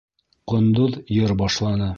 [0.53, 1.89] Ҡондоҙ йыр башланы: